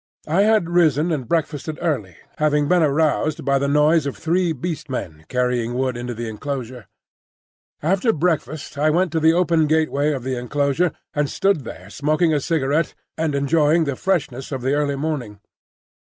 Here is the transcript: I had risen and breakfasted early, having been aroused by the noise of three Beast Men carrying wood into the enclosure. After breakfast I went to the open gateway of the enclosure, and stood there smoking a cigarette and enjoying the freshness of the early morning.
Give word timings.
I 0.27 0.41
had 0.41 0.67
risen 0.67 1.11
and 1.11 1.27
breakfasted 1.29 1.77
early, 1.79 2.17
having 2.39 2.67
been 2.67 2.81
aroused 2.81 3.45
by 3.45 3.59
the 3.59 3.67
noise 3.67 4.07
of 4.07 4.17
three 4.17 4.51
Beast 4.51 4.89
Men 4.89 5.25
carrying 5.29 5.75
wood 5.75 5.95
into 5.95 6.15
the 6.15 6.27
enclosure. 6.27 6.87
After 7.83 8.11
breakfast 8.11 8.79
I 8.79 8.89
went 8.89 9.11
to 9.11 9.19
the 9.19 9.33
open 9.33 9.67
gateway 9.67 10.11
of 10.11 10.23
the 10.23 10.39
enclosure, 10.39 10.91
and 11.13 11.29
stood 11.29 11.65
there 11.65 11.91
smoking 11.91 12.33
a 12.33 12.39
cigarette 12.39 12.95
and 13.15 13.35
enjoying 13.35 13.83
the 13.83 13.95
freshness 13.95 14.51
of 14.51 14.63
the 14.63 14.73
early 14.73 14.95
morning. 14.95 15.39